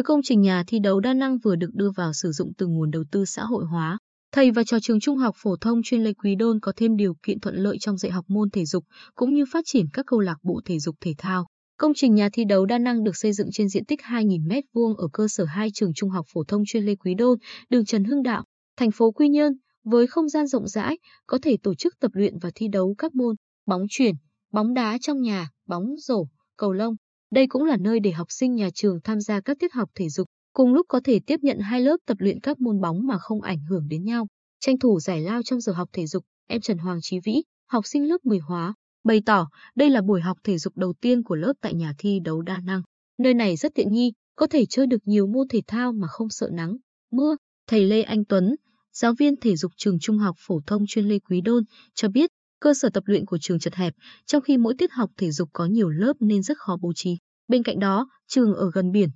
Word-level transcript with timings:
Với 0.00 0.04
công 0.04 0.22
trình 0.22 0.40
nhà 0.40 0.64
thi 0.66 0.78
đấu 0.78 1.00
đa 1.00 1.14
năng 1.14 1.38
vừa 1.38 1.56
được 1.56 1.70
đưa 1.74 1.90
vào 1.90 2.12
sử 2.12 2.32
dụng 2.32 2.52
từ 2.58 2.66
nguồn 2.66 2.90
đầu 2.90 3.04
tư 3.10 3.24
xã 3.24 3.44
hội 3.44 3.64
hóa, 3.64 3.98
thầy 4.32 4.50
và 4.50 4.64
trò 4.64 4.78
trường 4.82 5.00
Trung 5.00 5.16
học 5.16 5.34
phổ 5.38 5.56
thông 5.56 5.82
chuyên 5.82 6.04
Lê 6.04 6.12
Quý 6.12 6.34
Đôn 6.34 6.60
có 6.60 6.72
thêm 6.76 6.96
điều 6.96 7.14
kiện 7.22 7.40
thuận 7.40 7.54
lợi 7.56 7.78
trong 7.80 7.96
dạy 7.96 8.12
học 8.12 8.24
môn 8.28 8.50
thể 8.50 8.64
dục 8.64 8.84
cũng 9.14 9.34
như 9.34 9.44
phát 9.52 9.64
triển 9.66 9.86
các 9.92 10.06
câu 10.06 10.20
lạc 10.20 10.36
bộ 10.42 10.60
thể 10.64 10.78
dục 10.78 10.96
thể 11.00 11.14
thao. 11.18 11.46
Công 11.76 11.92
trình 11.94 12.14
nhà 12.14 12.28
thi 12.32 12.44
đấu 12.44 12.66
đa 12.66 12.78
năng 12.78 13.04
được 13.04 13.16
xây 13.16 13.32
dựng 13.32 13.48
trên 13.52 13.68
diện 13.68 13.84
tích 13.84 14.00
2.000 14.00 14.48
m2 14.48 14.94
ở 14.94 15.08
cơ 15.12 15.28
sở 15.28 15.44
hai 15.44 15.70
trường 15.74 15.94
Trung 15.94 16.10
học 16.10 16.26
phổ 16.32 16.44
thông 16.44 16.62
chuyên 16.66 16.84
Lê 16.84 16.94
Quý 16.94 17.14
Đôn, 17.14 17.38
đường 17.70 17.84
Trần 17.84 18.04
Hưng 18.04 18.22
Đạo, 18.22 18.44
thành 18.76 18.90
phố 18.90 19.10
Quy 19.10 19.28
Nhơn, 19.28 19.52
với 19.84 20.06
không 20.06 20.28
gian 20.28 20.46
rộng 20.46 20.68
rãi, 20.68 20.98
có 21.26 21.38
thể 21.42 21.56
tổ 21.62 21.74
chức 21.74 21.94
tập 22.00 22.10
luyện 22.14 22.38
và 22.38 22.50
thi 22.54 22.68
đấu 22.68 22.94
các 22.98 23.14
môn 23.14 23.36
bóng 23.66 23.82
chuyền, 23.90 24.14
bóng 24.52 24.74
đá 24.74 24.98
trong 25.00 25.20
nhà, 25.20 25.48
bóng 25.66 25.96
rổ, 25.96 26.26
cầu 26.56 26.72
lông. 26.72 26.94
Đây 27.30 27.46
cũng 27.46 27.64
là 27.64 27.76
nơi 27.76 28.00
để 28.00 28.10
học 28.10 28.26
sinh 28.30 28.54
nhà 28.54 28.70
trường 28.74 29.00
tham 29.04 29.20
gia 29.20 29.40
các 29.40 29.58
tiết 29.60 29.72
học 29.72 29.90
thể 29.94 30.08
dục, 30.08 30.26
cùng 30.52 30.74
lúc 30.74 30.86
có 30.88 31.00
thể 31.04 31.20
tiếp 31.26 31.40
nhận 31.42 31.58
hai 31.58 31.80
lớp 31.80 31.96
tập 32.06 32.16
luyện 32.20 32.40
các 32.40 32.60
môn 32.60 32.80
bóng 32.80 33.06
mà 33.06 33.18
không 33.18 33.42
ảnh 33.42 33.64
hưởng 33.68 33.88
đến 33.88 34.04
nhau. 34.04 34.26
Tranh 34.60 34.78
thủ 34.78 35.00
giải 35.00 35.20
lao 35.20 35.42
trong 35.42 35.60
giờ 35.60 35.72
học 35.72 35.88
thể 35.92 36.06
dục, 36.06 36.24
em 36.46 36.60
Trần 36.60 36.78
Hoàng 36.78 36.98
Chí 37.02 37.20
Vĩ, 37.24 37.42
học 37.66 37.86
sinh 37.86 38.08
lớp 38.08 38.18
10 38.24 38.38
hóa, 38.38 38.74
bày 39.04 39.22
tỏ 39.26 39.48
đây 39.74 39.90
là 39.90 40.02
buổi 40.02 40.20
học 40.20 40.38
thể 40.44 40.58
dục 40.58 40.76
đầu 40.76 40.92
tiên 41.00 41.22
của 41.22 41.34
lớp 41.34 41.52
tại 41.60 41.74
nhà 41.74 41.94
thi 41.98 42.20
đấu 42.24 42.42
đa 42.42 42.60
năng. 42.64 42.82
Nơi 43.18 43.34
này 43.34 43.56
rất 43.56 43.74
tiện 43.74 43.92
nghi, 43.92 44.12
có 44.36 44.46
thể 44.46 44.66
chơi 44.66 44.86
được 44.86 45.00
nhiều 45.04 45.26
môn 45.26 45.48
thể 45.48 45.60
thao 45.66 45.92
mà 45.92 46.08
không 46.08 46.28
sợ 46.30 46.48
nắng, 46.52 46.76
mưa. 47.10 47.36
Thầy 47.66 47.84
Lê 47.84 48.02
Anh 48.02 48.24
Tuấn, 48.24 48.56
giáo 48.92 49.14
viên 49.18 49.36
thể 49.36 49.56
dục 49.56 49.72
trường 49.76 49.98
Trung 49.98 50.18
học 50.18 50.36
phổ 50.38 50.60
thông 50.66 50.84
chuyên 50.88 51.08
Lê 51.08 51.18
Quý 51.18 51.40
Đôn, 51.40 51.64
cho 51.94 52.08
biết 52.08 52.30
cơ 52.60 52.74
sở 52.74 52.88
tập 52.90 53.02
luyện 53.06 53.26
của 53.26 53.38
trường 53.38 53.58
chật 53.58 53.74
hẹp, 53.74 53.94
trong 54.26 54.42
khi 54.42 54.56
mỗi 54.58 54.74
tiết 54.78 54.92
học 54.92 55.10
thể 55.16 55.30
dục 55.30 55.48
có 55.52 55.66
nhiều 55.66 55.88
lớp 55.88 56.12
nên 56.20 56.42
rất 56.42 56.58
khó 56.58 56.76
bố 56.82 56.92
trí. 56.92 57.16
Bên 57.48 57.62
cạnh 57.62 57.78
đó, 57.78 58.08
trường 58.26 58.54
ở 58.54 58.70
gần 58.74 58.92
biển, 58.92 59.08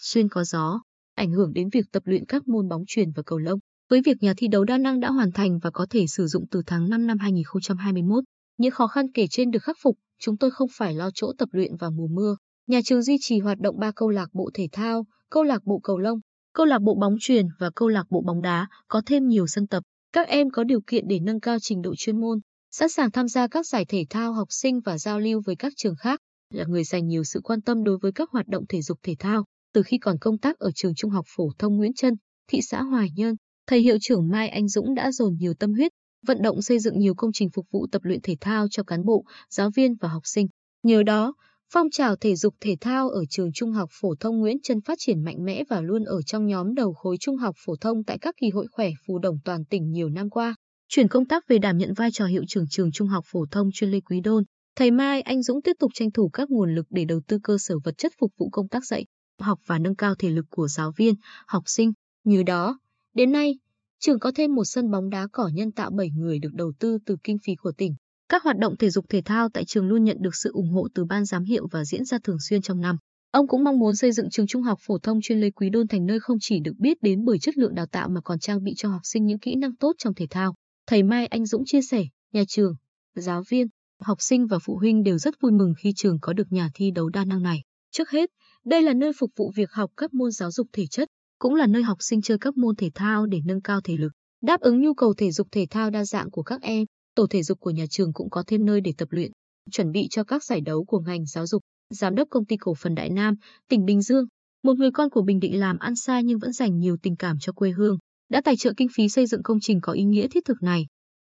xuyên 0.00 0.28
có 0.28 0.44
gió, 0.44 0.80
ảnh 1.14 1.32
hưởng 1.32 1.52
đến 1.52 1.68
việc 1.72 1.92
tập 1.92 2.02
luyện 2.06 2.24
các 2.24 2.48
môn 2.48 2.68
bóng 2.68 2.84
chuyền 2.86 3.10
và 3.12 3.22
cầu 3.26 3.38
lông. 3.38 3.58
Với 3.90 4.00
việc 4.04 4.22
nhà 4.22 4.34
thi 4.36 4.48
đấu 4.48 4.64
đa 4.64 4.78
năng 4.78 5.00
đã 5.00 5.10
hoàn 5.10 5.32
thành 5.32 5.58
và 5.58 5.70
có 5.70 5.86
thể 5.90 6.06
sử 6.06 6.26
dụng 6.26 6.44
từ 6.50 6.62
tháng 6.66 6.88
5 6.88 7.06
năm 7.06 7.18
2021, 7.18 8.24
những 8.58 8.70
khó 8.70 8.86
khăn 8.86 9.12
kể 9.12 9.26
trên 9.30 9.50
được 9.50 9.62
khắc 9.62 9.76
phục, 9.82 9.96
chúng 10.18 10.36
tôi 10.36 10.50
không 10.50 10.68
phải 10.72 10.94
lo 10.94 11.10
chỗ 11.14 11.32
tập 11.38 11.48
luyện 11.52 11.76
vào 11.76 11.90
mùa 11.90 12.06
mưa. 12.06 12.36
Nhà 12.66 12.80
trường 12.84 13.02
duy 13.02 13.16
trì 13.20 13.38
hoạt 13.38 13.58
động 13.58 13.78
ba 13.78 13.90
câu 13.96 14.08
lạc 14.08 14.28
bộ 14.32 14.50
thể 14.54 14.68
thao, 14.72 15.06
câu 15.30 15.42
lạc 15.42 15.64
bộ 15.64 15.80
cầu 15.82 15.98
lông, 15.98 16.20
câu 16.52 16.66
lạc 16.66 16.82
bộ 16.82 16.94
bóng 16.94 17.16
chuyền 17.20 17.46
và 17.58 17.70
câu 17.74 17.88
lạc 17.88 18.06
bộ 18.10 18.22
bóng 18.26 18.42
đá, 18.42 18.66
có 18.88 19.02
thêm 19.06 19.28
nhiều 19.28 19.46
sân 19.46 19.66
tập. 19.66 19.82
Các 20.12 20.28
em 20.28 20.50
có 20.50 20.64
điều 20.64 20.80
kiện 20.86 21.08
để 21.08 21.18
nâng 21.20 21.40
cao 21.40 21.56
trình 21.60 21.82
độ 21.82 21.94
chuyên 21.96 22.20
môn, 22.20 22.38
sẵn 22.70 22.88
sàng 22.88 23.10
tham 23.10 23.28
gia 23.28 23.48
các 23.48 23.66
giải 23.66 23.84
thể 23.84 24.04
thao 24.10 24.32
học 24.32 24.48
sinh 24.50 24.80
và 24.80 24.98
giao 24.98 25.20
lưu 25.20 25.42
với 25.46 25.56
các 25.56 25.72
trường 25.76 25.96
khác, 25.96 26.20
là 26.50 26.64
người 26.68 26.84
dành 26.84 27.06
nhiều 27.06 27.24
sự 27.24 27.40
quan 27.44 27.60
tâm 27.60 27.84
đối 27.84 27.98
với 27.98 28.12
các 28.12 28.30
hoạt 28.30 28.46
động 28.48 28.64
thể 28.68 28.82
dục 28.82 28.98
thể 29.02 29.14
thao. 29.18 29.44
Từ 29.74 29.82
khi 29.82 29.98
còn 29.98 30.18
công 30.18 30.38
tác 30.38 30.58
ở 30.58 30.70
trường 30.74 30.94
Trung 30.94 31.10
học 31.10 31.24
phổ 31.28 31.50
thông 31.58 31.76
Nguyễn 31.76 31.94
Trân, 31.94 32.14
thị 32.48 32.60
xã 32.62 32.82
Hoài 32.82 33.08
Nhơn, 33.16 33.34
thầy 33.66 33.80
hiệu 33.80 33.96
trưởng 34.00 34.28
Mai 34.28 34.48
Anh 34.48 34.68
Dũng 34.68 34.94
đã 34.94 35.12
dồn 35.12 35.36
nhiều 35.38 35.54
tâm 35.54 35.72
huyết, 35.72 35.92
vận 36.26 36.42
động 36.42 36.62
xây 36.62 36.78
dựng 36.78 36.98
nhiều 36.98 37.14
công 37.14 37.30
trình 37.32 37.50
phục 37.50 37.66
vụ 37.70 37.86
tập 37.92 38.02
luyện 38.04 38.20
thể 38.22 38.36
thao 38.40 38.66
cho 38.70 38.82
cán 38.82 39.04
bộ, 39.04 39.24
giáo 39.50 39.70
viên 39.76 39.94
và 40.00 40.08
học 40.08 40.22
sinh. 40.24 40.46
Nhờ 40.82 41.02
đó, 41.02 41.34
phong 41.72 41.90
trào 41.90 42.16
thể 42.16 42.36
dục 42.36 42.54
thể 42.60 42.76
thao 42.80 43.08
ở 43.08 43.24
trường 43.30 43.52
Trung 43.52 43.72
học 43.72 43.88
phổ 44.00 44.14
thông 44.20 44.38
Nguyễn 44.38 44.56
Trân 44.62 44.80
phát 44.80 44.98
triển 44.98 45.24
mạnh 45.24 45.44
mẽ 45.44 45.62
và 45.70 45.80
luôn 45.80 46.04
ở 46.04 46.22
trong 46.22 46.46
nhóm 46.46 46.74
đầu 46.74 46.92
khối 46.92 47.16
trung 47.20 47.36
học 47.36 47.54
phổ 47.64 47.76
thông 47.80 48.04
tại 48.04 48.18
các 48.18 48.34
kỳ 48.40 48.50
hội 48.50 48.66
khỏe 48.72 48.90
phù 49.06 49.18
đồng 49.18 49.38
toàn 49.44 49.64
tỉnh 49.64 49.90
nhiều 49.90 50.08
năm 50.08 50.30
qua. 50.30 50.54
Chuyển 50.92 51.08
công 51.08 51.26
tác 51.26 51.48
về 51.48 51.58
đảm 51.58 51.78
nhận 51.78 51.94
vai 51.94 52.10
trò 52.12 52.26
hiệu 52.26 52.42
trưởng 52.48 52.68
trường 52.70 52.92
Trung 52.92 53.08
học 53.08 53.24
phổ 53.26 53.46
thông 53.50 53.70
chuyên 53.72 53.90
Lê 53.90 54.00
Quý 54.00 54.20
Đôn, 54.20 54.44
thầy 54.76 54.90
Mai 54.90 55.20
Anh 55.20 55.42
Dũng 55.42 55.62
tiếp 55.62 55.72
tục 55.78 55.90
tranh 55.94 56.10
thủ 56.10 56.28
các 56.32 56.50
nguồn 56.50 56.74
lực 56.74 56.86
để 56.90 57.04
đầu 57.04 57.20
tư 57.28 57.38
cơ 57.42 57.58
sở 57.58 57.74
vật 57.84 57.94
chất 57.98 58.12
phục 58.20 58.32
vụ 58.38 58.48
công 58.52 58.68
tác 58.68 58.84
dạy, 58.84 59.06
học 59.40 59.58
và 59.66 59.78
nâng 59.78 59.96
cao 59.96 60.14
thể 60.14 60.28
lực 60.28 60.46
của 60.50 60.68
giáo 60.68 60.92
viên, 60.96 61.14
học 61.46 61.62
sinh. 61.66 61.92
Như 62.24 62.42
đó, 62.42 62.78
đến 63.14 63.32
nay, 63.32 63.58
trường 64.00 64.18
có 64.18 64.32
thêm 64.34 64.54
một 64.54 64.64
sân 64.64 64.90
bóng 64.90 65.10
đá 65.10 65.26
cỏ 65.32 65.50
nhân 65.54 65.72
tạo 65.72 65.90
7 65.90 66.10
người 66.10 66.38
được 66.38 66.52
đầu 66.52 66.72
tư 66.78 66.98
từ 67.06 67.16
kinh 67.24 67.36
phí 67.44 67.54
của 67.54 67.72
tỉnh. 67.72 67.94
Các 68.28 68.42
hoạt 68.42 68.58
động 68.58 68.76
thể 68.76 68.90
dục 68.90 69.04
thể 69.08 69.22
thao 69.24 69.48
tại 69.48 69.64
trường 69.64 69.88
luôn 69.88 70.04
nhận 70.04 70.16
được 70.20 70.34
sự 70.34 70.50
ủng 70.52 70.70
hộ 70.70 70.88
từ 70.94 71.04
ban 71.04 71.24
giám 71.24 71.44
hiệu 71.44 71.68
và 71.70 71.84
diễn 71.84 72.04
ra 72.04 72.18
thường 72.24 72.40
xuyên 72.48 72.62
trong 72.62 72.80
năm. 72.80 72.96
Ông 73.30 73.48
cũng 73.48 73.64
mong 73.64 73.78
muốn 73.78 73.96
xây 73.96 74.12
dựng 74.12 74.30
trường 74.30 74.46
trung 74.46 74.62
học 74.62 74.78
phổ 74.82 74.98
thông 74.98 75.20
chuyên 75.22 75.40
Lê 75.40 75.50
Quý 75.50 75.70
Đôn 75.70 75.88
thành 75.88 76.06
nơi 76.06 76.20
không 76.20 76.36
chỉ 76.40 76.60
được 76.60 76.74
biết 76.78 77.02
đến 77.02 77.24
bởi 77.24 77.38
chất 77.38 77.58
lượng 77.58 77.74
đào 77.74 77.86
tạo 77.86 78.08
mà 78.08 78.20
còn 78.20 78.38
trang 78.38 78.62
bị 78.62 78.74
cho 78.76 78.88
học 78.88 79.00
sinh 79.04 79.26
những 79.26 79.38
kỹ 79.38 79.54
năng 79.54 79.76
tốt 79.76 79.92
trong 79.98 80.14
thể 80.14 80.26
thao. 80.30 80.54
Thầy 80.86 81.02
Mai 81.02 81.26
Anh 81.26 81.46
Dũng 81.46 81.64
chia 81.66 81.82
sẻ, 81.82 82.04
nhà 82.32 82.42
trường, 82.48 82.74
giáo 83.14 83.42
viên, 83.48 83.66
học 84.00 84.18
sinh 84.20 84.46
và 84.46 84.58
phụ 84.58 84.76
huynh 84.76 85.02
đều 85.02 85.18
rất 85.18 85.34
vui 85.40 85.52
mừng 85.52 85.74
khi 85.78 85.92
trường 85.96 86.18
có 86.20 86.32
được 86.32 86.52
nhà 86.52 86.70
thi 86.74 86.90
đấu 86.90 87.08
đa 87.08 87.24
năng 87.24 87.42
này. 87.42 87.62
Trước 87.90 88.10
hết, 88.10 88.30
đây 88.64 88.82
là 88.82 88.94
nơi 88.94 89.12
phục 89.18 89.30
vụ 89.36 89.52
việc 89.56 89.72
học 89.72 89.90
các 89.96 90.14
môn 90.14 90.30
giáo 90.30 90.50
dục 90.50 90.66
thể 90.72 90.86
chất, 90.86 91.08
cũng 91.38 91.54
là 91.54 91.66
nơi 91.66 91.82
học 91.82 91.98
sinh 92.00 92.22
chơi 92.22 92.38
các 92.38 92.56
môn 92.56 92.76
thể 92.76 92.90
thao 92.94 93.26
để 93.26 93.40
nâng 93.44 93.62
cao 93.62 93.80
thể 93.80 93.96
lực, 93.96 94.12
đáp 94.42 94.60
ứng 94.60 94.80
nhu 94.80 94.94
cầu 94.94 95.14
thể 95.14 95.30
dục 95.30 95.48
thể 95.52 95.66
thao 95.70 95.90
đa 95.90 96.04
dạng 96.04 96.30
của 96.30 96.42
các 96.42 96.62
em. 96.62 96.84
Tổ 97.14 97.26
thể 97.26 97.42
dục 97.42 97.60
của 97.60 97.70
nhà 97.70 97.84
trường 97.90 98.12
cũng 98.12 98.30
có 98.30 98.44
thêm 98.46 98.64
nơi 98.64 98.80
để 98.80 98.92
tập 98.98 99.08
luyện, 99.10 99.32
chuẩn 99.70 99.92
bị 99.92 100.08
cho 100.10 100.24
các 100.24 100.44
giải 100.44 100.60
đấu 100.60 100.84
của 100.84 101.00
ngành 101.00 101.26
giáo 101.26 101.46
dục. 101.46 101.62
Giám 101.90 102.14
đốc 102.14 102.28
công 102.30 102.44
ty 102.44 102.56
cổ 102.56 102.74
phần 102.74 102.94
Đại 102.94 103.10
Nam, 103.10 103.34
tỉnh 103.68 103.84
Bình 103.84 104.02
Dương, 104.02 104.26
một 104.62 104.76
người 104.76 104.90
con 104.90 105.10
của 105.10 105.22
Bình 105.22 105.40
Định 105.40 105.60
làm 105.60 105.78
ăn 105.78 105.96
xa 105.96 106.20
nhưng 106.20 106.38
vẫn 106.38 106.52
dành 106.52 106.78
nhiều 106.78 106.96
tình 107.02 107.16
cảm 107.16 107.36
cho 107.40 107.52
quê 107.52 107.70
hương, 107.70 107.98
đã 108.30 108.40
tài 108.40 108.56
trợ 108.56 108.72
kinh 108.76 108.88
phí 108.94 109.08
xây 109.08 109.26
dựng 109.26 109.42
công 109.42 109.58
trình 109.60 109.80
có 109.80 109.92
ý 109.92 110.04
nghĩa 110.04 110.28
thiết 110.28 110.44
thực 110.44 110.62
này. 110.62 110.86